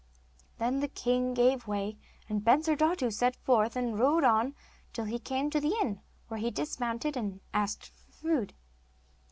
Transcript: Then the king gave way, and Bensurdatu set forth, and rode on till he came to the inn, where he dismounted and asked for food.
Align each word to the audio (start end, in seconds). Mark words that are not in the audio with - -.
Then 0.57 0.79
the 0.79 0.87
king 0.87 1.35
gave 1.35 1.67
way, 1.67 1.99
and 2.27 2.43
Bensurdatu 2.43 3.11
set 3.13 3.35
forth, 3.35 3.75
and 3.75 3.99
rode 3.99 4.23
on 4.23 4.55
till 4.93 5.05
he 5.05 5.19
came 5.19 5.51
to 5.51 5.59
the 5.61 5.75
inn, 5.79 6.01
where 6.27 6.39
he 6.39 6.49
dismounted 6.49 7.15
and 7.15 7.39
asked 7.53 7.85
for 8.09 8.11
food. 8.11 8.55